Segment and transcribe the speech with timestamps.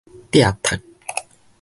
[0.31, 0.81] 摘讀